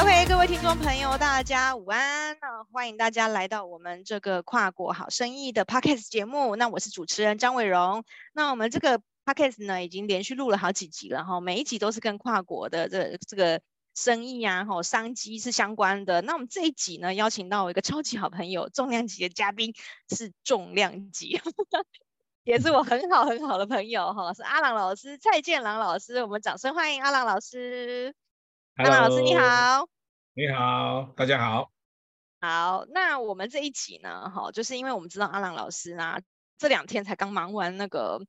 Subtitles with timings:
[0.00, 2.38] OK，各位听众朋友，大家午安！
[2.40, 6.54] 那欢迎大家来到我们这个跨国好生意的 Podcast 节目。
[6.54, 8.04] 那我是主持人张伟荣。
[8.32, 13.60] 那我们这个 Podcast 呢，已经连续录了好几集了哈，每一集都是跟跨国的这这个
[13.92, 16.22] 生意啊、哈商机是相关的。
[16.22, 19.74] 那我们这一集呢，邀请到我一个超级好朋友，重量级的嘉宾，
[20.16, 21.40] 是重量级，
[22.44, 26.22] 也是我很好很好的朋友哈，是阿朗老师，蔡建朗老师。
[26.22, 28.14] 我们掌声欢迎阿朗老师。
[28.78, 29.88] 阿朗老师你好，
[30.34, 31.72] 你好，大家好。
[32.40, 36.20] 好，那我们这一集呢，哈，就是因为我们知道阿朗老师呢，
[36.58, 38.20] 这两天才刚忙完那个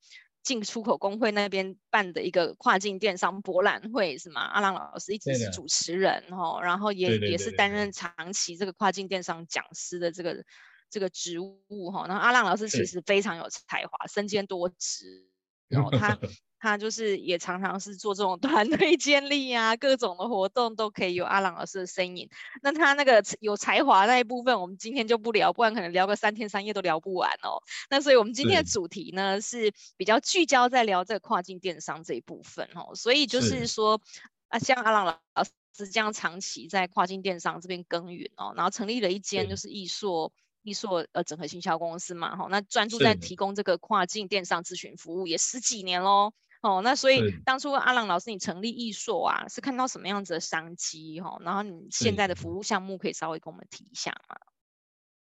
[0.42, 4.42] 进出口工会那边办的一个跨境电商博览会，是吗？
[4.42, 10.44] 阿朗老师一直是主持人哈，然后也也是担任长期这个跨境电商讲师的这个
[10.90, 12.08] 这个职务哈。
[12.08, 15.29] 然后阿朗老师其实非常有才华，身兼多职，
[15.70, 16.18] 然后他。
[16.62, 22.30] 他就是也常常是做这种团队建立啊，各种的活动都可以有阿朗老师的身影。
[22.62, 27.64] 那他那个有才华那一部分，我们今天就不聊，不然可能聊个三天三夜都聊不完哦。
[27.90, 32.94] 那所以我们今天的主题呢是比较聚焦在聊这个跨境电商这一部分哦。
[32.94, 34.02] 所以就是说
[34.50, 46.34] 啊，像阿朗老师这样长期在跨境电商这边耕耘哦，然后成立了一间就是易硕易硕呃整合行销公司嘛，哈，那专注在提供这个跨境电商咨询服务也十几年喽。
[46.62, 51.38] 哦，那所以当初阿朗老师你成立易硕啊，是看到什么样子的商机哈？
[51.40, 54.36] 然后你现在的服务项目可以稍微跟我们提一下吗？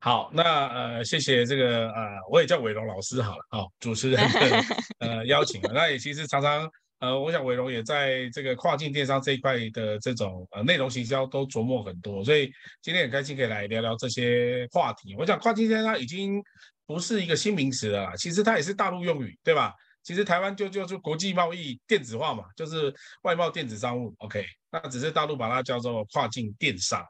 [0.01, 4.65] 好，那呃谢谢这个呃我也叫伟龙老师好了，哦，主持人的
[5.01, 12.51] 呃邀请，那也其实常常呃我想伟荣也在这个跨境电商这一块的这种呃内容行销都琢磨很多，所以
[12.83, 15.15] 今天很开心可以来聊聊这些话题。
[15.17, 16.43] 我想跨境电商已经
[16.87, 19.73] 不是一个新名词了啦，其实它也是大陆用语，对吧？
[20.03, 27.05] 其实台湾就就是国际贸易电子化嘛，就是外贸电子商务，OK，那只是大陆把它叫做跨境电商。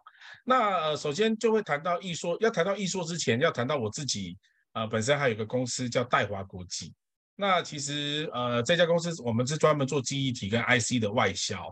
[0.44, 4.37] 那呃，首先就会谈到易说，要谈到易说之前，要谈到我自己，
[4.72, 6.93] 呃，本身还有个公司叫戴华国际。
[7.41, 11.65] 那其实呃，这家公司我们是专门做记忆体跟 IC 的外销，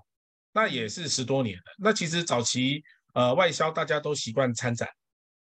[0.52, 1.64] 那也是十多年了。
[1.76, 2.80] 那其实早期
[3.14, 4.88] 呃外销大家都习惯参展。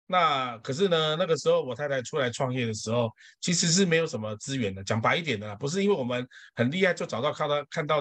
[0.07, 3.11] 那可是呢，那个时候我太太出来创业的时候，
[3.43, 4.83] 其实是没有什么资源的。
[4.83, 8.01] 讲白一点的啦，不是因为我们很厉害就找到看到看到，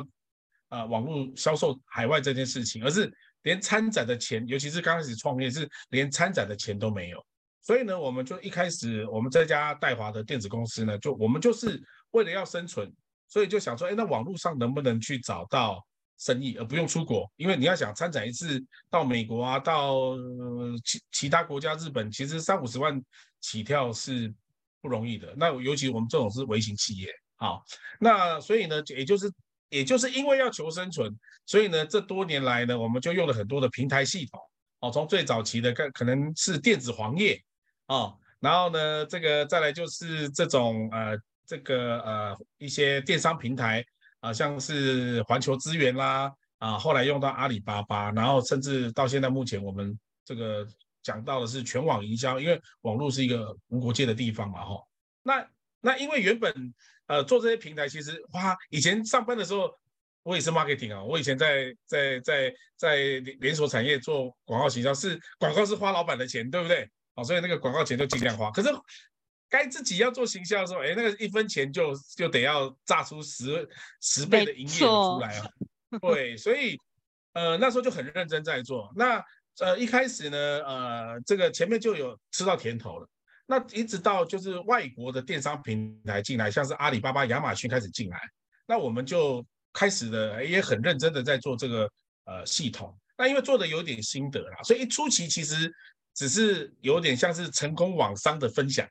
[0.69, 7.22] 啊、呃，网络销售海外这件事情，而是连参展的钱，尤其是刚开始创业是连参展的钱都没有。
[7.62, 11.81] 所以呢，我们就一开始我们这家戴华的电子公司呢，就我们就是
[12.13, 12.91] 为了要生存，
[13.28, 15.85] 所以就想说，哎，那网络上能不能去找到？
[16.19, 20.16] 生意而不用出国，因为你要想参展一次到美国啊，到、
[20.85, 23.03] 其其他国家，日本其实三五十万
[23.41, 24.34] 起跳是
[24.79, 25.34] 不容易的。
[25.35, 27.62] 那尤其我们这种是微型企业，好，
[28.00, 29.30] 那所以呢，也就是
[29.69, 31.13] 也就是因为要求生存，
[31.45, 34.40] 所以呢，这多年来呢，我们就用了很多的平台系统，
[34.80, 37.44] 哦，从最早期的可可能是电子黄页
[37.88, 43.84] 啊，然后呢，这个再来就是这种呃这个呃一些电商平台。
[44.24, 50.66] 啊，像是环球资源啦，啊，后来用到阿里巴巴，然后甚至到现在目前，我们这个
[51.02, 54.88] 讲到的是全网营销，因为网络是一个无国界的地方嘛，吼。
[55.24, 55.46] 那
[55.81, 56.74] 那因为原本
[57.08, 59.70] 呃做这些平台，其实哇，以前上班的时候
[60.24, 62.96] 我也是 marketing 啊，我以前在在在在
[63.42, 66.90] 连锁产业做广告行销，是广告是花老板的钱，对不对？
[67.16, 68.70] 啊，所以那个广告钱就尽量花，可是。
[69.53, 73.69] 该自己要做行销的时候，哎，那个一分钱就就得要炸出十
[74.02, 75.47] 十倍的营业额出来啊！
[76.02, 76.75] 对，所以
[77.34, 78.92] 呃那时候就很认真在做。
[78.96, 79.24] 那
[79.59, 83.08] 呃一开始呢，呃这个前面就有吃到甜头了。
[83.46, 88.19] 那一直到就是外国的电商平台进来，像是阿里巴巴、亚马逊开始进来，
[88.66, 91.88] 那我们就开始的也很认真的在做这个
[92.25, 92.97] 呃系统。
[93.16, 95.72] 那因为做的有点心得啦，所以一初期其实
[96.16, 98.90] 只是有点像是成功网商的分享。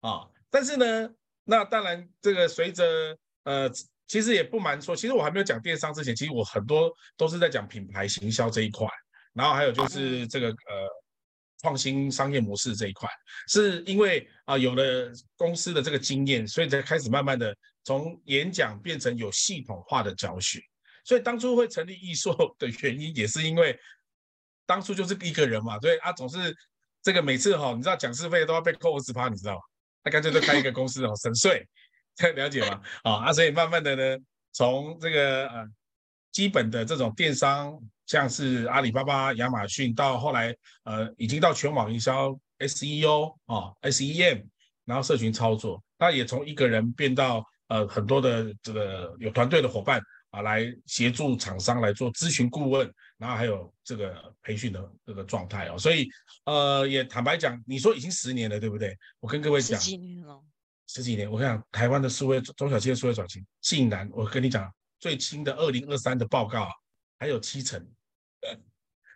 [0.00, 1.10] 啊，但是呢，
[1.44, 3.70] 那当然，这个随着呃，
[4.06, 8.86] 其实也不瞒说，其实我还没有讲电商之前，其实我很多都是在讲品牌行销这一块，
[9.32, 10.88] 然后还有就是这个呃
[11.60, 13.08] 创新商业模式这一块，
[13.48, 20.60] 是因为啊有了公司的这个经验，所以才开始慢慢的从演讲变成有系统化的教学。
[21.04, 23.78] 所以当初会成立易硕的原因，也是因为
[24.66, 26.54] 当初就是一个人嘛，所以啊，总是
[27.02, 29.60] 这个每次哈，你知道讲师费都要被扣二十趴，你知道吗？
[30.02, 31.66] 他干脆就开一个公司哦，省税，
[32.36, 32.80] 了解吗？
[33.02, 34.18] 啊啊，所以慢慢的呢，
[34.52, 35.66] 从这个呃
[36.32, 40.54] 基本的这种电商，像是阿里巴巴、亚马逊，到后来
[40.84, 44.44] 呃已经到全网营销 SEO 啊 SEM，
[44.84, 50.00] 然后社群操作，那也从一个人变到呃很多的这个有团队的伙伴
[50.30, 55.78] 啊，来协助厂商来做咨询顾问，然后还有这个培训的这个状态哦。
[55.78, 56.08] 所以
[56.44, 58.96] 呃，也坦白讲，你说已经十年了，对不对？
[59.20, 60.42] 我跟各位讲，十几年了，
[60.86, 61.30] 十几年。
[61.30, 66.70] 我看台湾的数位中小企业数位转型，竟然我跟你讲，最新的二零二三的报告
[67.18, 67.86] 还有七成，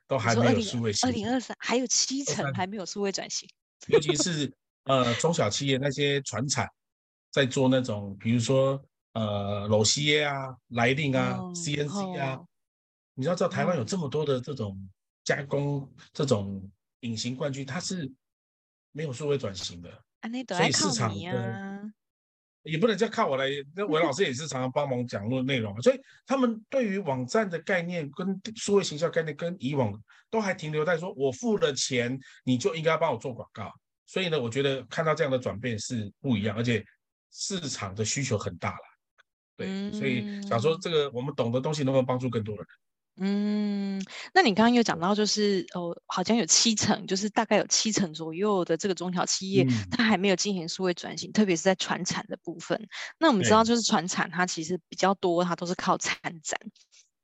[0.07, 0.93] 都还没有数位。
[1.03, 3.49] 二零二三还有七成还没有数位转型，
[3.89, 4.53] 尤其是
[4.85, 6.69] 呃中小企业那些传产。
[7.35, 8.79] 在做那种，比如说，
[9.15, 12.47] 呃，裸西耶啊、来令啊、oh, CNC 啊，oh.
[13.15, 14.79] 你要知道台湾有这么多的这种
[15.25, 15.89] 加工、oh.
[16.13, 16.71] 这种
[17.01, 18.11] 隐形冠军，它是
[18.93, 21.93] 没有数位转型的，啊、所以市场的
[22.63, 23.47] 也不能叫靠我来。
[23.75, 29.93] 那韦老师也是常常帮忙讲论内容，所以他们对于网站的概念跟数位行销概念跟以往
[30.31, 33.73] 都还停留在说，我付了钱，你就应该帮我做广告。
[34.07, 36.85] 所以呢，我觉得看到这样的转变是不一样，而且。
[37.35, 38.85] 市场的需求很大了，
[39.57, 42.69] 对，嗯、所以想说这个我们懂的东西能不能帮助更多的人？
[43.17, 52.89] 嗯，那你刚刚有讲到，就是哦，好像有七成，就是大概有七成左右的这个中小企业，嗯、它还没有进行数位转型，特别是在传产的部分。
[53.19, 56.59] 那我们知道，就是传产它其实比较多，它都是靠参展。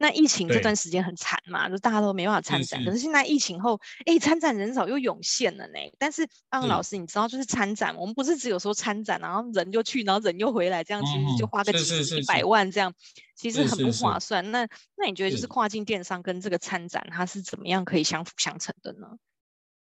[0.01, 2.85] 那疫情这段时间很惨嘛，就大家都没办法参展。
[2.85, 5.79] 可是现在疫情后，哎，参展人少又涌现了呢。
[5.99, 12.95] 但是阿浪老师，你知道，就是参展，我们不是只有说参展，然后人就去，然后人又回来，这样其实就花个几十百万这样，
[13.35, 14.49] 其实很不划算。
[14.53, 19.09] 那那你觉得，就是跨境电商跟这个参展，它是怎么样可以相辅相成的呢？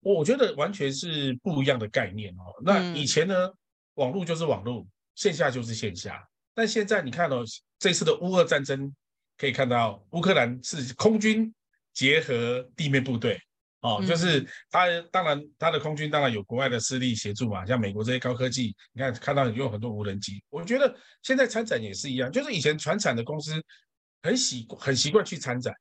[0.02, 2.54] 我觉得完全是不一样的概念哦。
[2.64, 3.34] 那以前呢，
[3.96, 4.86] 网络就是网络，
[5.16, 6.28] 线下就是线下。
[6.54, 7.44] 但现在你看哦，
[7.80, 8.94] 这次的乌俄战争。
[9.38, 11.54] 可以看到，乌克兰是空军
[11.94, 13.38] 结合地面部队，
[13.82, 20.42] 哦，就是它当然它的空军当然有国外的势力协助嘛，像美国这些高科技，你看看到有很多无人机。
[20.50, 23.62] 我觉得现在参展也是一样，就是以前传产的公司
[24.24, 25.74] 很习很习惯去参展，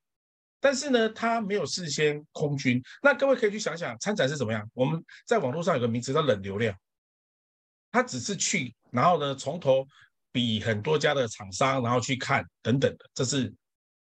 [0.60, 2.82] 但是呢，他没有事先空军。
[3.02, 4.68] 那各位可以去想想，参展是怎么样？
[4.74, 6.76] 我们在网络上有个名词叫冷流量，
[7.92, 9.86] 他只是去，然后呢，从头。
[10.34, 13.54] 比很多家的厂商，然后去看等等的，这是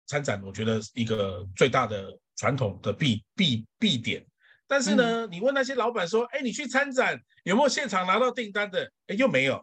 [0.06, 4.22] 参展，我觉得一个最大的传统的必必必点。
[4.66, 9.58] 但是呢，嗯、你问那些老板说：“哎，你去参展有没有现场拿到订单的？”哎，又没有，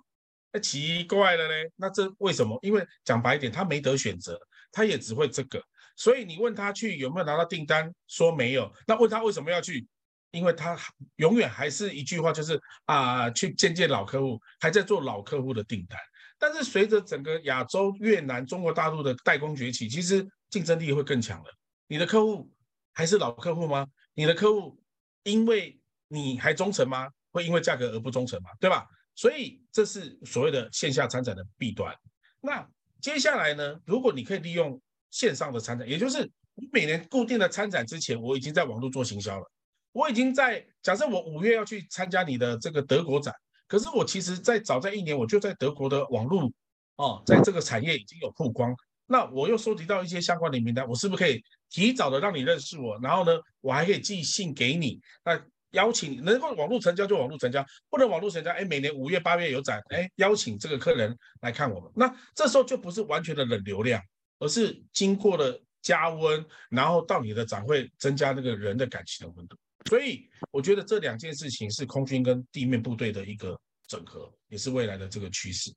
[0.52, 1.72] 那，奇怪了嘞。
[1.76, 2.58] 那这为什么？
[2.64, 4.36] 因为讲白一点，他没得选择，
[4.72, 5.64] 他也只会这个。
[5.96, 8.74] 所以你问他去有没有拿到订单，说没有。
[8.88, 9.88] 那问他为什么要去？
[10.32, 10.76] 因为他
[11.18, 16.00] 永远还是一句话，就是啊，去见见老客户，还在做老客户的订单。
[16.38, 21.46] 但是随着整个亚洲、越南、中国大陆的代工崛起，其实竞争力会更强了。
[21.88, 22.52] 你的客户
[22.94, 23.88] 还是老客户吗？
[24.14, 24.78] 你的客户
[25.24, 27.10] 因为你还忠诚吗？
[27.32, 28.50] 会因为价格而不忠诚吗？
[28.60, 28.86] 对吧？
[29.16, 31.96] 所以这是所谓的线下参展的弊端。
[32.42, 32.68] 那
[33.02, 33.80] 接下来呢？
[33.86, 34.82] 如果你可以利用
[35.12, 39.52] 线上的参展，也就是你每年固定的参展之前，我已经在网络做行销了。
[39.92, 43.34] 我已经在假设我五月要去参加你的这个德国展。
[43.68, 46.52] 可是我其实，在早在一年，我就在德国的网络
[46.98, 48.76] 哦，在这个产业已经有曝光。
[49.08, 52.98] 那我又收集到一些相关的名单，我是不是可以提早的让你认识我？
[53.02, 53.32] 然后呢，
[53.62, 55.40] 我还可以寄信给你，那
[55.72, 61.92] 邀请能够网络成交就网络成交，不能网络成交，哎，每年五月八月有展，哎，邀请这个客人来看我们。
[61.96, 64.02] 那这时候就不是完全的冷流量，
[64.40, 69.58] 而是经过了加温，然后到你的展会增加那个人的感情的温度。
[69.90, 75.74] 所以我觉得这两件事情是空军跟地面部队的一个整合，也是未来的这个趋势。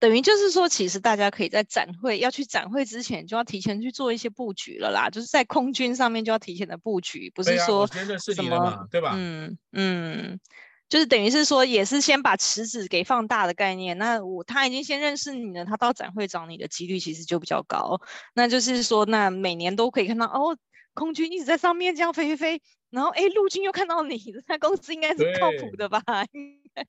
[0.00, 5.10] 等于就是说，其实大家可以在展会要去展会之前，就要提前去做一些布局了啦。
[5.10, 9.12] 就是在空军上面就要提前的布局，不是说什么对吧？
[9.14, 10.40] 嗯嗯，
[10.88, 13.98] 就是等于是说，也是先把池子给放大的概念。
[13.98, 18.00] 那我他已经先认识你了，他到展会找你的几率其实就比较高。
[18.32, 20.56] 那就是说，那每年都可以看到哦，
[20.94, 22.62] 空军一直在上面这样飞飞飞。
[22.90, 26.02] 然后，哎，陆军又看到你，那公司应该是靠谱的吧？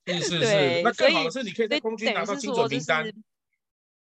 [0.08, 3.15] 是是是，那更好的是你可以在空军拿到精准名单，就是、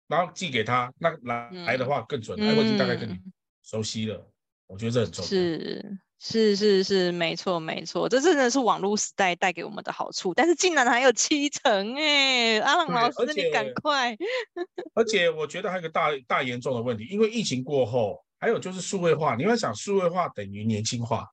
[0.07, 2.39] 然后寄给他，那来、嗯、来的话更准。
[2.41, 3.15] 哎，我已经大概跟你
[3.63, 4.25] 熟悉了，嗯、
[4.67, 5.27] 我觉得这很重要。
[5.27, 10.33] 是是是是，没错没错，这真的是网络时代带给我们的好处。
[10.33, 14.17] 但是竟然还有七成哎，阿朗老师，你赶快！
[14.95, 21.27] 而且我觉得还有个大大严重的问题，因为疫情过后，还有就是数位化，你会想数位化等于年轻化。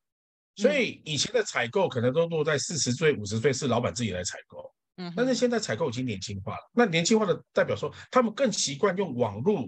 [0.54, 6.70] 所以以前的采购可能都落在四十岁、五十岁是老板自己来采购，嗯，但是现在采购已经年轻化了。
[6.74, 9.66] 那年轻化的代表说，他们更习惯用网络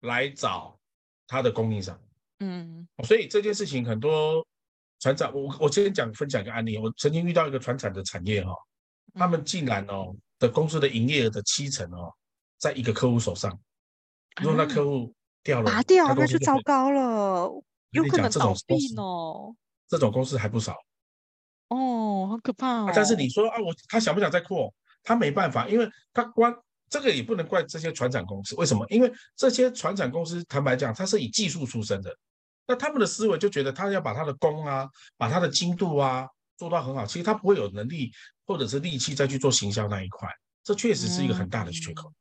[0.00, 0.78] 来找
[1.26, 2.00] 他的供应商，
[2.38, 4.46] 嗯，所以这件事情很多
[5.00, 8.54] 船长，我我今天讲分享一个案例，我曾经遇到一个船产的产业哈，
[9.14, 12.10] 他们竟然哦的公司的营业额的七成哦，
[12.58, 13.50] 在一个客户手上，
[14.40, 17.50] 如果那客户掉了，拔掉那就糟糕了，
[17.90, 19.54] 有可能倒闭哦。
[19.92, 20.74] 这种公司还不少。
[21.68, 22.92] 哦，好可怕哦！
[22.94, 24.72] 但是你说啊，我他想不想再扩？
[25.02, 26.50] 他没办法，因为他关
[26.88, 28.54] 这个也不能怪这些船产公司。
[28.54, 28.86] 为什么？
[28.88, 32.16] 因为这些船产公司坦白讲，他是以技术出身的，
[32.66, 37.04] 那他们的思维就觉得他要把他的工啊，把他的精度啊做到很好。
[37.04, 38.10] 其实他不会有能力
[38.46, 40.26] 或者是力气再去做行销那一块，
[40.64, 42.08] 这确实是一个很大的缺口。
[42.08, 42.14] 嗯、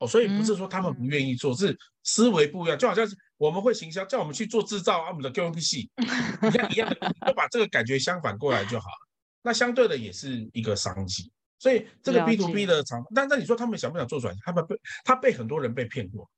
[0.00, 2.76] 哦，所以不是说他们不愿意做，嗯、是思维不一样。
[2.76, 8.88] 就好像是我们会行销，叫我们去做制造，啊，我们的 Q P C 一样一样的，就把这个感觉相反过来就好。
[8.88, 9.06] 了。
[9.42, 14.42] 那相对的也是一个商机，所以这个 B to B 的厂，但那你说他们想不想做转型？
[14.44, 16.28] 他们被他被很多人被骗过，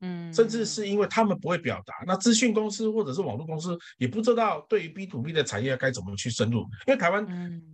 [0.00, 1.94] 嗯，甚至是因为他们不会表达。
[2.06, 7.26] 那资讯公司或者是网络公司也不知道对于 B to B 的产业该怎么去深入，因为台湾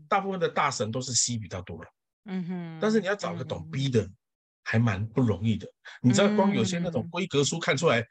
[0.08, 1.88] 大部分的大神都是 C 比较多了，
[2.24, 4.08] 嗯哼，但是你要找个懂 B 的
[4.64, 5.68] 还蛮不容易的。
[6.02, 8.04] 你知道，光有些那种规格书看出来，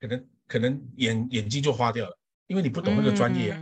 [0.00, 3.60] 可能可能眼眼睛就花掉了，因为你不懂那个专业啊。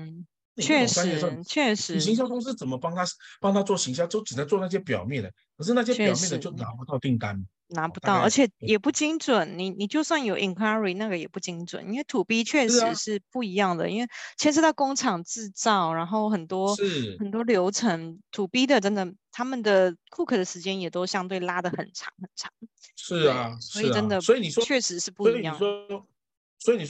[0.59, 3.05] 确实，确实，你行销公司怎么帮他
[3.43, 9.59] 帮他做行销，就只能做那些表面的，可是那些表面的就拿不到订单，拿不到，而且也不精准。
[9.59, 16.75] 你你就算有 inquiry，那个也不精准，因为 to B 确实是不一样的，啊、因为牵涉到工厂制造，然后很多
[17.19, 22.51] 很多流程，to B 的真的他们的 cook 的时间也都相对拉得很长很长。
[22.97, 25.59] 是啊，所以真的，所以你说确实是不一样。
[25.59, 26.07] 所以你说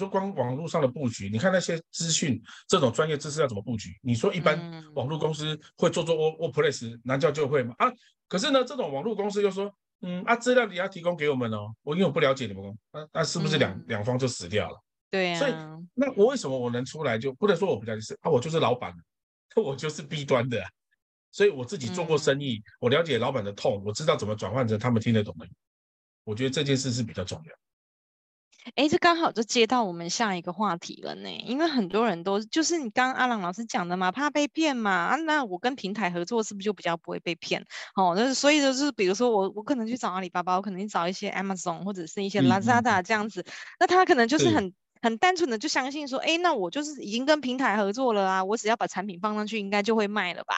[0.09, 3.91] 光网络上的布局，你看那些资讯这种专业知识要怎么布局？
[4.03, 4.59] 你说一般
[4.95, 7.75] 网络公司会做做 WordPress 难教就会吗？
[7.79, 7.91] 啊，
[8.29, 14.81] 可是呢，这种网络公司又说，嗯啊，资料你要提供给我们哦，我因为我不了解你们那那是不是两、嗯、两方就死掉了？
[15.11, 15.39] 对呀、啊。
[15.39, 15.53] 所以
[15.95, 18.31] 那我为什么我能出来就不能说我不了解啊？
[18.31, 18.95] 我就是老板，
[19.57, 20.63] 我就是 B 端的，
[21.33, 25.47] 所以我自己做过生意，嗯、我了解老板的痛，我知道怎么转换成他们听得懂的。
[26.25, 27.53] 我觉得这件事是比较重要。
[28.75, 31.31] 哎，这刚好就接到我们下一个话题了呢。
[31.47, 34.91] 因为很多人都就是你刚刚阿朗老师讲的嘛，怕被骗嘛。
[34.91, 37.65] 啊，那我跟平台合作是不是就比较不会被骗？
[37.95, 50.55] 哦，那所以就是比如说我我可能去找阿里巴巴，我可能去找一些 Amazon 或者是一些 Lazada 这样子，嗯、那他可能就是很很单纯的就相信说，哎，那我就是已经跟平台合作了啊，我只要把产品放上去，应该就会卖了吧？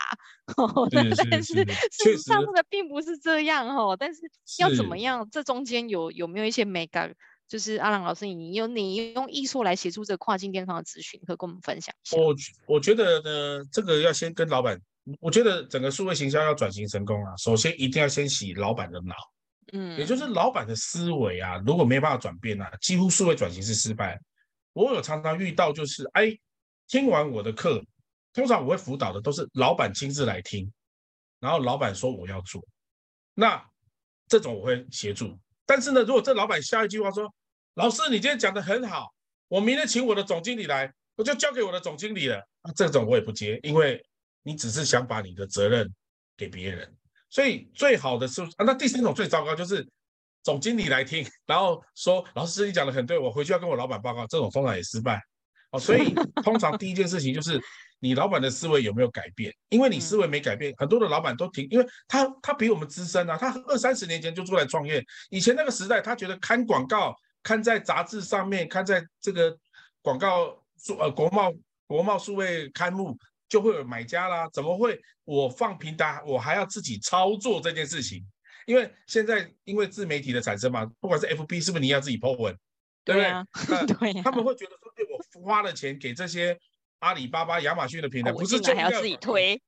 [0.57, 1.05] 哦，但
[1.45, 1.65] 是事
[2.05, 3.95] 实上这个并不是这样哦。
[3.99, 4.23] 但是
[4.59, 5.29] 要怎么样？
[5.31, 7.15] 这中间有有没有一些美感？
[7.49, 12.17] 就是阿朗老师，你用你用艺术来协助这个跨境电商的咨询，可以跟我们分享一下。
[12.19, 12.35] 我
[12.67, 14.78] 我觉得呢，这个要先跟老板，
[15.19, 19.14] 我觉得整个数位行销要转型成功啊，首先一定要先洗老板的脑，
[19.73, 24.21] 嗯，也就是老板的思维啊，如果没办法转变啊，几乎数位转型是失败。
[24.75, 26.38] 我有常常遇到，就是哎，
[26.87, 27.83] 听完我的课，
[28.35, 30.71] 通常我会辅导的都是老板亲自来听，
[31.40, 32.62] 然后老板说我要做，
[33.33, 33.64] 那
[34.28, 35.38] 这种我会协助。
[35.64, 37.35] 但是呢，如果这老板下一句话说，
[37.78, 39.14] 老师，你今天讲的很好，
[39.47, 42.37] 我明天请我的总经理来，我就交给我的总经理了。
[42.62, 44.04] 啊，这种我也不接，因为
[44.42, 45.88] 你只是想把你的责任
[46.37, 46.92] 给别人。
[47.30, 49.88] 所以最好的是啊，那第三种最糟糕就是
[50.42, 55.23] 总经理来听， 然后说老师你讲的很对，我回去要跟我老板报告，这种通常也失败。
[55.70, 57.61] 哦，所以通常第一件事情就是。
[58.00, 59.52] 你老板的思维有没有改变？
[59.70, 65.04] 因为你思维没改变，很多的老板都挺，因为他他比我们资深啊，他二三十年前就出来创业。
[65.30, 67.12] 以前那个时代，他觉得看广告，
[67.49, 69.57] 看在杂志上面，看在这个
[70.02, 71.50] 广告数呃国贸
[71.87, 73.17] 国贸数位刊物
[73.49, 74.47] 就会有买家啦。
[74.52, 78.23] 怎么会我放平台，我还要自己操作这件事情？
[78.67, 82.55] 因为现在因为自媒体的产生嘛，不管是 FB 是不是你要自己 po 文，
[83.02, 83.87] 对不对？
[83.95, 84.23] 对 呀。
[84.23, 86.59] 他们会觉得说，对我花了钱给这些。
[86.99, 89.62] 阿里巴巴、亚马逊的平台不是就还要自己推？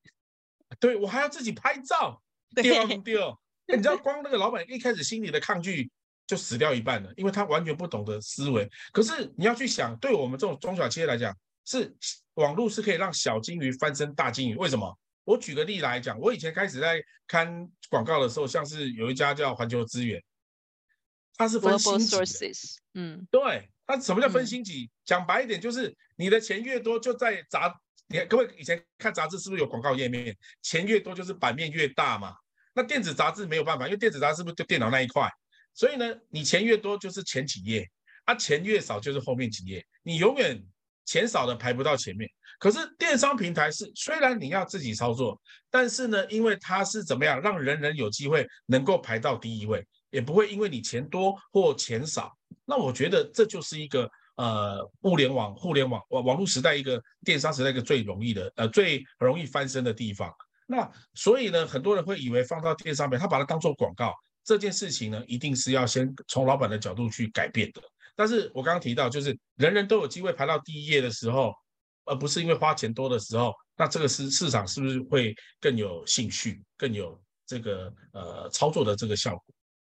[0.80, 2.20] 对，我还要自己拍照，
[2.56, 3.38] 丢丢。
[3.72, 5.88] 你知道，光那个老板一开始心里的抗拒
[6.30, 8.70] 就死掉一半了，因为他完全不懂得思维。
[8.92, 11.92] 可是你要去想，对我们这种中小企业来讲，是
[12.34, 14.54] 网络是可以让小金鱼翻身大金鱼。
[14.54, 14.96] 为什么？
[15.24, 20.22] 我举个例来讲，我以前开始在看广告的时候，像是有一家叫环球资源，
[21.36, 22.24] 它是分星级的，
[22.94, 23.68] 嗯，对。
[23.84, 24.88] 它什么叫分星级？
[25.04, 27.76] 讲、嗯、白一点，就是你的钱越多，就在杂。
[28.06, 30.36] 你各位以前看杂志是不是有广告页面？
[30.62, 32.36] 钱越多就是版面越大嘛。
[32.72, 35.28] 那电子杂志没有办法，因为电子杂志是不是就电脑那一块？
[35.74, 37.88] 所以呢，你钱越多就是前几页，
[38.24, 39.84] 啊，钱越少就是后面几页。
[40.02, 40.62] 你永远
[41.04, 42.28] 钱少的排不到前面。
[42.58, 52.36] 可是电商平台是虽然你要自己操作，但是呢，因为它是怎么样，让人人有机会能够排到第一位，也不会因为你钱多或钱少。
[52.66, 60.30] 那我觉得这就是一个呃，物联网、互联网网网络时代一个电商时代一个最容易的呃最容易翻身的地方。
[60.66, 67.82] 那所以呢，很多人会以为放到电商面，他把它当做广告这件事情呢，一定是要先从老板的角度去改变的。
[68.16, 71.54] 但是我刚刚提到，就是人人都有机会排到第一页的时候，
[72.04, 79.44] 而不是因为花钱多的时候，那这个市市场是不是会更有兴趣，更有这个呃操作的这个效果？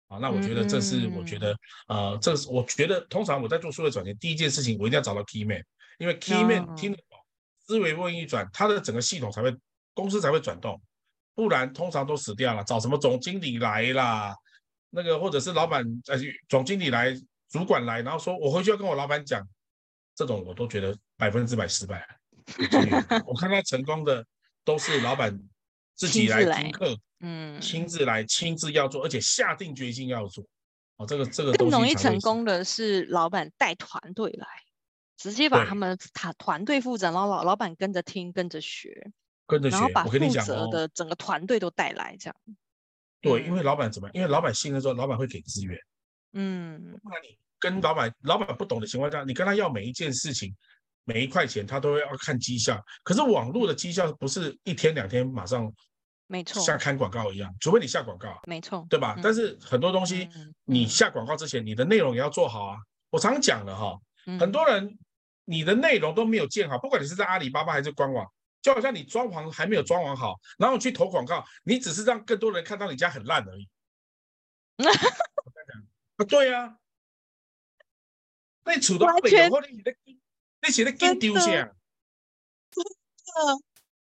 [0.07, 1.55] 啊，那我觉得这是我觉得
[1.87, 5.61] 呃，这是我觉得通常我在做数位转型，第一件事情我一定要找到 key man，
[5.99, 7.19] 因为 key man 听得懂，
[7.65, 9.53] 思维会一转，他的整个系统才会
[9.93, 10.81] 公司才会转动。
[11.37, 14.35] 不然通常都死掉了，找什么总经理来啦，
[14.89, 16.17] 那个或者是老板呃
[16.49, 17.13] 总经理来，
[17.47, 19.47] 主管来，然后说我回去要跟我老板讲，
[20.15, 22.03] 这种我都觉得百分之百失败。
[23.27, 24.25] 我看他成功的
[24.65, 25.39] 都是老板
[25.93, 30.43] 自己来听课，嗯，亲自来亲自要做，而且下定决心要做。
[30.95, 34.47] 哦，这个这个更容易成功的是老板带团队来，
[35.15, 39.11] 直接把他们团团队负责，然后老老板跟着听跟着学。
[39.47, 42.35] 跟着学，我跟你讲哦，的整个团队都带来这样。
[43.21, 44.09] 对，因为老板怎么？
[44.13, 45.75] 因为老板信任之后，老板会给资源。
[46.33, 50.55] 嗯，那你跟老板，老板不懂的情况下，你跟他要每一件事情，
[51.05, 52.79] 每一块钱，他都会要看绩效。
[53.03, 55.73] 可是网络的绩效不是一天两天马上，
[56.27, 59.17] 没错，像看广告一样，除非你下广告，没错，对吧？
[59.23, 60.29] 但是很多东西，
[60.65, 62.77] 你下广告之前，你的内容也要做好啊。
[63.09, 63.97] 我常讲了哈，
[64.39, 64.97] 很多人
[65.45, 68.29] 你的内容都没有建好，不管你是在阿里巴巴还是官网。
[68.61, 73.69] 就好像你装潢还没有装潢好，然后去投广告，你只是让更多人看到你家很烂而已。
[76.17, 76.77] 啊，对呀、啊，
[78.65, 79.95] 那你处都没有，或者你的
[80.61, 81.73] 那写的更丢下。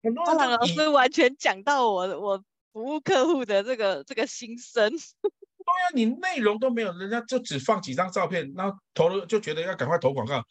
[0.03, 4.91] 真的，阿朗老师完全讲到我我服务客户的这个这个心声。
[4.91, 10.43] 对呀、啊，你内容都没有，人家就只放几张照片，然后投了就觉得要赶快投广告，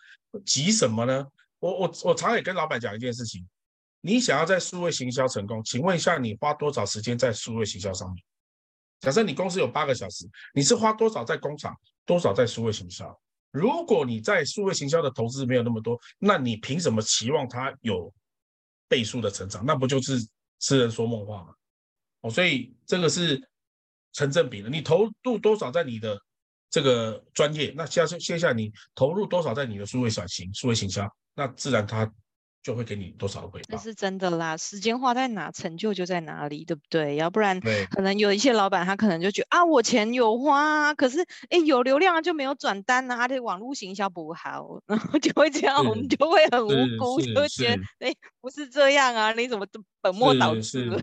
[0.46, 1.28] 急什么呢？
[1.60, 3.48] 我我我常也跟老板讲一件事情。
[4.08, 8.24] 你想要在数位行销成功，请问一下，你花多少时间在数位行销上面？
[9.02, 13.14] 假设你公司有八个小时，你是花多少在工厂，多少在数位行销？
[13.52, 18.10] 如果你在数位行销的投资没有那么多，那你凭什么期望它有
[18.88, 19.66] 倍数的成长？
[19.66, 20.26] 那不就是
[20.60, 21.54] 痴人说梦话吗？
[22.22, 23.46] 哦，所以这个是
[24.14, 24.70] 成正比的。
[24.70, 26.18] 你投入多少在你的
[26.70, 32.10] 这个专业，那接下接下你投入多少在你的数位转型、数位行销，那自然它。
[32.68, 33.66] 就会给你多少回报？
[33.70, 37.16] 那是真的啦，时间花在哪，成就就在哪里，对不对？
[37.16, 37.58] 要不然，
[37.90, 49.66] 可能有一些老板他可能就觉得啊，我钱有花，可是哎，有流量就没有转单啊，他的网络行销不好，然后就会这样，我们就会很无辜，就会觉得哎，不是这样啊，你怎么
[50.02, 51.02] 本末倒置了？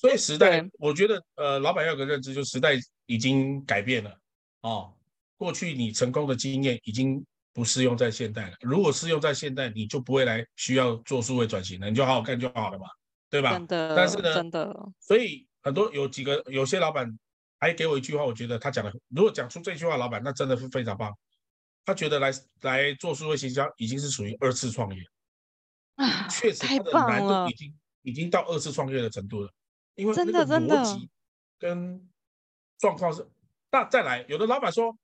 [0.00, 4.16] 所以时 代，我觉得呃，老板要有个认知，就时代已经改变了
[4.60, 4.92] 哦，
[5.36, 7.24] 过去你成功的经验已经。
[7.52, 8.56] 不适用在现代了。
[8.60, 12.86] 如果适用在现代，你就不会来需要做数位转型了，你就好好干就好了嘛，
[13.28, 13.52] 对吧？
[13.52, 13.94] 真的。
[13.94, 14.74] 但是呢，真的。
[15.00, 17.18] 所以很多有几个有些老板
[17.60, 21.12] 还给我一句话，我觉得他讲的，如果讲出这句话，老板那真的是非常棒。
[21.84, 25.02] 他觉得来来做数位行销已经是属于二次创业。
[25.96, 29.52] 啊，确实，他的难度已经已经到二次创业的程度了，
[29.96, 31.10] 因为那个逻辑
[31.58, 32.08] 跟
[32.78, 33.28] 状况是。
[33.70, 34.96] 那再来，有的老板说。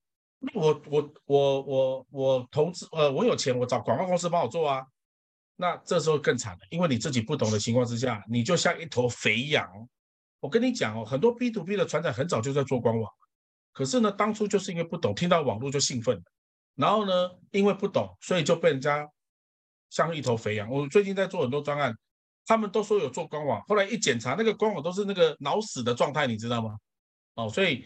[0.55, 4.85] 我我我我我投资呃，我有钱，我找广告公司帮我做啊。
[5.57, 9.69] 那这时候更惨了，因为你自己不懂的情况之下，你就像一头肥羊。
[10.39, 13.13] 我跟你讲哦，很多 B to B 的船长很早就在做官网，
[13.73, 16.23] 可是呢，当初就是因为不懂，听到网络就兴奋，
[16.77, 19.05] 然后呢，因为不懂，所以就被人家
[19.91, 20.71] 像一头肥羊。
[20.71, 21.93] 我最近在做很多专案，
[22.47, 26.77] 他们都说有做官网，后来一检查，那个官网都是那个脑死的状态，你知道吗？
[27.35, 27.85] 哦，所以。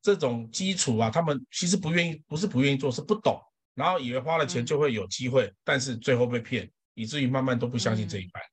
[0.00, 3.40] 这种基础啊，他们其实不愿意，不是不愿意做，是不懂，
[3.74, 8.50] 然后以为花了钱就会有机会，嗯、但是最后被骗，以至于慢慢都不相信这一半，嗯、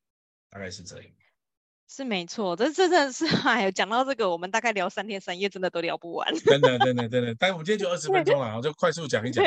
[0.51, 1.05] 大概是这样。
[1.87, 6.33] 是没错，这这真的是哎，讲到这个，我们大概聊三天三夜，真的都聊不完。
[6.39, 7.35] 真的，真的，真的。
[7.39, 9.45] 但是我们今天就二十分钟了，我就快速讲一讲。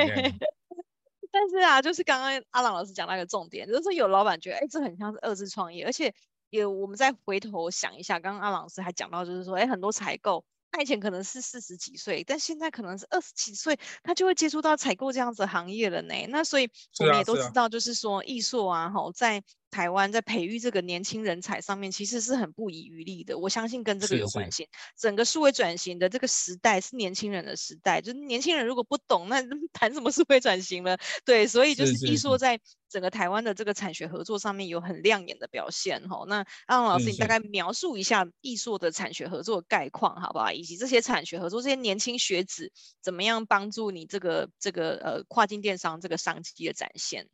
[1.30, 6.14] 但是啊，就是刚刚阿朗老师讲那个重点，就是有老板觉得，哎，这很像是二次创业，而且
[6.50, 10.44] 也我们再回头想一下，刚刚阿朗老师还讲到，就是说，哎，很多采购。
[10.70, 16.14] 他以前可能是四十几岁，但现在可能是二十几岁，他就会接触到采购这样子行业了呢。
[16.28, 23.38] 那所以我们也都知道，就是说艺术啊，哈、啊，在台湾在培育这个年轻人才上面，其实是很不遗余力的。
[23.38, 24.68] 我相信跟这个有关系。
[24.96, 30.98] 整个数位转型的这个时代是年轻人的时代，就是年轻人如果不懂，那 谈什么数位转型了？
[31.24, 36.09] 对，所以就是易硕在整个台湾的这个产学合作上面有很亮眼的表现。
[36.09, 40.50] 哈，那阿龙老师，你大概描述一下艺硕的产学合作概况，好不好？
[40.50, 47.28] 以及这些产学合作，这些年轻学子怎么样帮助你这个这个呃跨境电商这个商机的展现？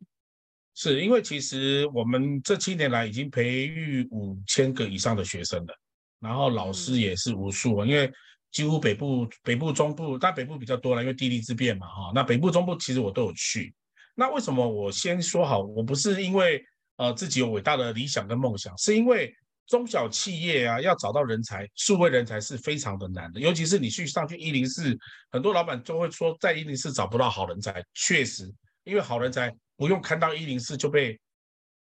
[0.75, 5.73] 是因为其实我们这七年来已经培育五千个以上的学生了，
[6.19, 7.85] 然后老师也是无数啊。
[7.85, 8.11] 因为
[8.51, 12.11] 几乎北部、北部、中部，但北部比较多了，因为地利之便嘛，哈。
[12.13, 13.73] 那北部、中部其实我都有去。
[14.15, 15.61] 那为什么我先说好？
[15.61, 16.63] 我不是因为
[16.97, 19.33] 呃自己有伟大的理想跟梦想，是因为
[19.67, 23.39] 中小企业啊要找到人才，数位人才是非常的难的。
[23.39, 24.97] 尤其是你去上去一零四，
[25.31, 27.83] 很多老板就会说在一零四找不到好人才。
[27.93, 31.19] 确实，因为好人才不用看到一零四就被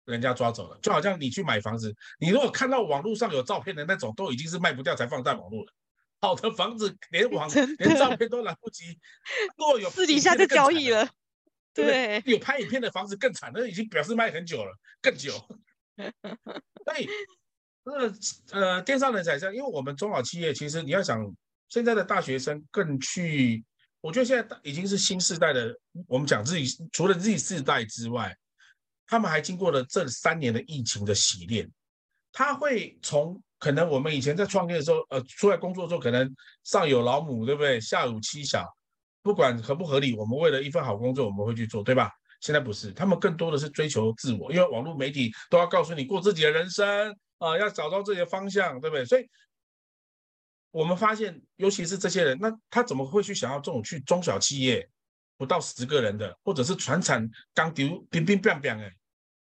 [0.05, 5.73] 人家抓走了，就好像你去买房子，你如果看到网络上有照片的那种，都已经是卖不掉才放在网络了。
[6.19, 7.47] 好的房子连网
[7.79, 8.99] 连照片都来不及，
[9.59, 11.09] 若有 私底下就交易了。
[11.75, 15.33] 对，有拍影片的房子更惨，那已经表示卖很久了，更久。
[16.85, 17.07] 所以，
[17.85, 18.13] 呃
[18.53, 21.21] 呃，电商人才这样，因为我们中小企业，其实你要想，
[21.69, 23.63] 现在的大学生更去，
[24.07, 25.77] 我觉得现在已经是新世代的。
[26.07, 28.33] 我们讲自己除了 Z 世代之外，
[29.05, 31.69] 他们还经过了这三年的疫情的洗练，
[32.31, 37.81] 他会从可能我们以前在创业的时候，呃，出来工作的时候，可能上有老母，对不对？
[37.81, 38.65] 下有妻小。
[39.23, 42.09] 不管合不合理，我们为了一份好工作，我们会去做，对吧？
[42.41, 49.05] 现在不是，他们更多的是追求自我，因为网络媒体都要告诉你过自己的人生啊、呃，要找到自己的方向，对不对？
[49.05, 49.29] 所以，
[50.77, 54.87] 我们发现，尤其是这些人，那他怎么会去想要这种去中小企业，
[55.39, 58.93] 不到十个人的，或者是传产刚丢乒乒乓乓哎，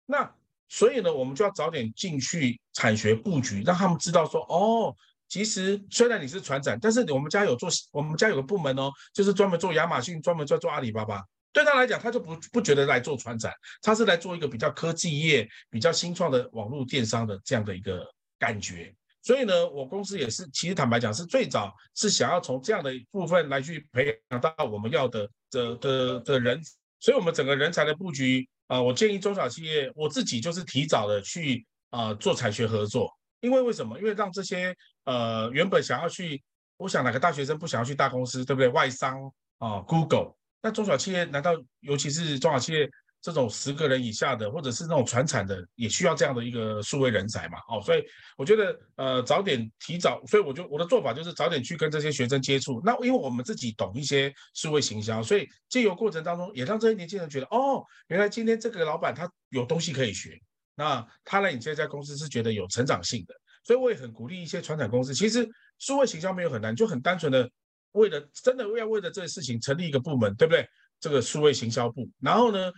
[0.07, 0.29] 那
[0.69, 4.93] 所以呢，我们就要早点进去产学布局，让他们知道说，哦。
[5.29, 11.23] 其实虽然你是传产，但是我们家有做，我们家有个部门哦，就是专门做亚马逊，专门在做阿里巴巴。
[11.53, 18.05] 对他来讲，他就不不觉得来做传产，他是来做一个比较科技业、比较新创的网络电商的这样的一个
[18.40, 18.93] 感觉。
[19.22, 26.61] 所以呢，我公司也是，其实坦白讲，是最早是想要从这样的部分来去培养到我们要的的的的人。
[26.98, 33.11] 所以，我们整个人才的布局啊、我建议中小企业，我自己就是提早的去啊、做产学合作。
[33.40, 33.98] 因为为什么？
[33.98, 36.42] 因为让这些呃原本想要去，
[36.76, 38.68] 我想哪个大学生不想要去大公司，对不对？
[38.68, 39.18] 外商
[39.59, 42.88] 啊、，Google，那中小企业难道尤其是中小企业
[43.22, 47.59] 这种十个人以下的，或者是那种传产的，也需要这样的一个数位人才嘛？
[47.68, 48.02] 哦，所以
[48.38, 52.80] 我觉得呃早点提早，所以我就我的做法就是早点去跟这些学生接触。
[52.85, 60.40] 那因为我们自己懂一些数位行销，所以借由过程当中也让这些年轻人觉得，哦，原来今天这个老板他有东西可以学。
[60.74, 65.12] 那他来你这家公司是觉得有成长性的，所以我也很鼓励一些传产公司。
[65.14, 65.46] 其实
[65.78, 67.46] 数位行销没有很难，就很单纯的
[67.92, 70.66] 为了真的要为了这个事情成立一个部门，对不对？
[70.98, 72.70] 这个数位行销部，然后呢，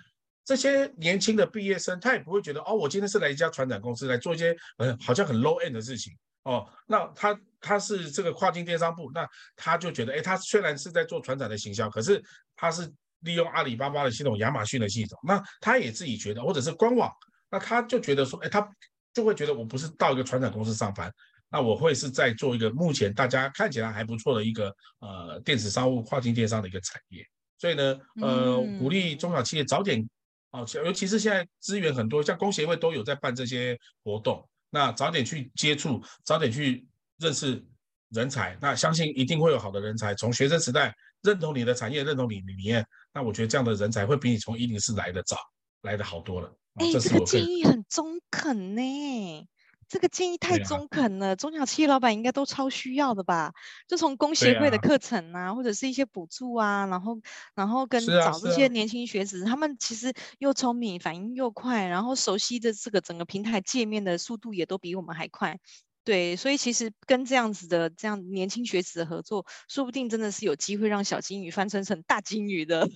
[0.45, 6.69] 这些年轻的毕业生他也不会觉得哦，我今天是来一家传产公司来做一些嗯好像很 low end 的事情哦。
[6.87, 12.23] 那他他是这个跨境电商部，那他就觉得哎，他虽然是在做传产的行销，可是
[12.57, 17.11] 他是利用阿里巴巴的系统、亚马逊的系统，那他也自己觉得或者是官网。
[17.49, 18.67] 那他就觉得说，哎，他
[19.13, 21.13] 就会觉得我不是到一个传产公司上班，
[21.51, 27.23] 那我会是在做一个目前大家看起来还不错的一个呃电子商务跨境电商的一个产业。
[27.59, 30.05] 所以呢，呃，鼓励中小企业早点
[30.53, 36.87] 啊，尤其是现在资源很多，像工协会都有在办这些活动，那早点去接触，早点去
[37.19, 37.65] 认识
[38.11, 40.15] 人才，那相信一定会有好的人才。
[40.15, 45.37] 从学生时代认同你的产业，认同你的理念，那我觉得这样的人才会比你从一零四来的早，
[45.83, 46.55] 来的好多了。
[46.75, 49.49] 哎、欸，这个建议很中肯呢，
[49.93, 53.53] 这个建议太中肯了，啊、中小企业老板应该都超需要的吧？
[53.87, 57.21] 就从工协会的课程啊，啊或者是一些补助啊，然后
[57.55, 65.59] 然后跟找这些年轻学子，他们其实又聪明，反应又快，然后熟悉的这个整个平台界面的速度也都比我们还快。
[66.05, 72.89] 对，所以其实跟这样子的这样年轻学子的合作，说不定真的是有机会让小金鱼翻身成大金鱼的。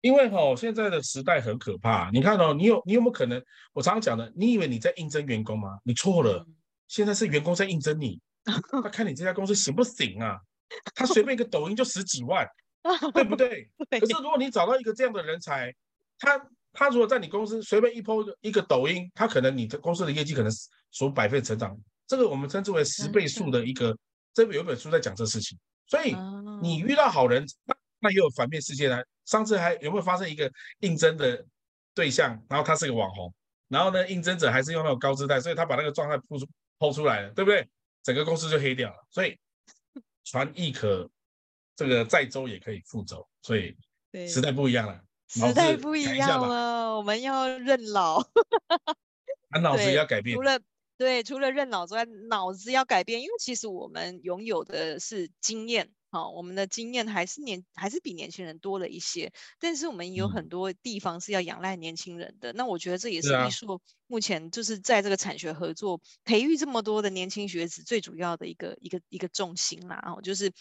[0.00, 2.10] 因为哈、哦，现在的时代很可怕。
[2.12, 3.42] 你看哦，你有你有没有可能？
[3.72, 5.78] 我常常讲的，你以为你在应征员工吗？
[5.84, 6.46] 你错了，
[6.86, 8.20] 现在是员工在应征你。
[8.82, 10.38] 他看你这家公司行不行啊？
[10.94, 12.46] 他随便一个抖音就十几万，
[13.12, 13.70] 对不对？
[13.90, 15.74] 可是如果你找到一个这样的人才，
[16.18, 16.40] 他
[16.72, 20.52] 他如果在你公司随便一 po 一个一个抖音，他可能你的公司的业绩可能
[20.92, 21.76] 数百倍成长。
[22.06, 23.96] 这个我们称之为十倍数的一个。
[24.34, 25.58] 这边有本书在讲这事情。
[25.88, 26.14] 所以
[26.62, 28.96] 你遇到好人，那那也有反面事件呢。
[29.28, 31.44] 上次还有没有发生一个应征的
[31.92, 33.32] 对象，然后他是个网红，
[33.68, 37.68] 然后呢，应征者还是用那种高姿态，所以他把那个状态铺出抛出来了，对不对？
[38.02, 39.06] 整个公司就黑掉了。
[39.10, 39.38] 所以
[40.24, 41.10] 船亦可
[41.76, 43.76] 这个载舟也可以覆舟，所以
[44.26, 48.26] 时代不一样了，时代不一样了，我们要认老，
[49.60, 50.34] 脑子也要改变。
[50.34, 50.58] 除了
[50.96, 55.90] 对，除了认老之外，脑子要改变，因为其实我们拥有的是经验。
[56.10, 62.52] 好，我们的经验还是年还是比年轻人多了一些，但是我们有很多地方是要仰赖年轻人的。
[62.52, 70.00] 嗯、那我觉得这也是艺术目前就是在这个产学合作培育这么多的年轻学子最主要的一个一个一个重心啦。
[70.02, 70.52] 然后就是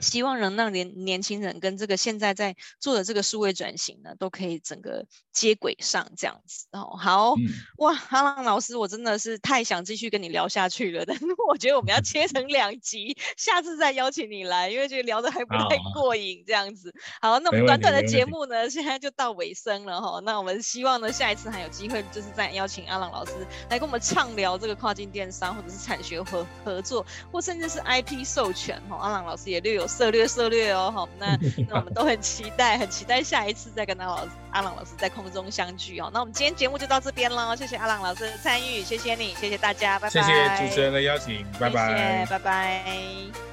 [0.00, 6.66] 希望能让年年轻人跟这个现在在做的这个数位转型呢，都可以整个接轨上这样子。
[6.72, 7.42] 哦，好、嗯、
[7.78, 14.70] 哇，阿浪老师，我真的是太想继续跟你聊下去了，但是我觉得我们要切成两集，下次再邀请你来。
[14.70, 16.94] 因为觉得聊得还不太过瘾，这样子。
[17.20, 20.20] 好，那我们短短的节目呢，现在就到尾声了哈。
[20.20, 23.32] 那我们希望呢，下一次还有机会，就是再邀请阿朗老师
[23.68, 28.96] 来跟我们畅聊这个跨境电商，或者是产学合合作，或甚至是 IP 授权哈。
[28.96, 30.92] 阿朗老师也略有涉略涉略哦。
[30.94, 36.10] 好，那 那我们都很期待，很期待下一次再跟阿老师阿朗老师在空中相聚哦。
[36.12, 40.10] 那我们今天节目就到这边喽，谢谢阿朗老师的参与，谢谢你，谢谢大家，拜拜。
[40.10, 43.49] 谢谢主持人的邀请，拜拜，拜拜。